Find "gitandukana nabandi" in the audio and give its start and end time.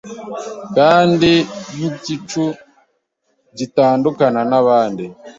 3.57-5.05